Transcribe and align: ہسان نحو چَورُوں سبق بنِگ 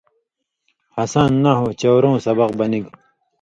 ہسان 0.95 1.31
نحو 1.43 1.67
چَورُوں 1.79 2.15
سبق 2.25 2.49
بنِگ 2.57 2.85